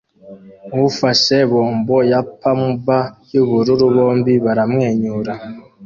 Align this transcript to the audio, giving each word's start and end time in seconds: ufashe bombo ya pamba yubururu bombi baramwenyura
ufashe 0.87 1.35
bombo 1.51 1.97
ya 2.11 2.21
pamba 2.41 2.97
yubururu 3.31 3.83
bombi 3.95 4.33
baramwenyura 4.45 5.33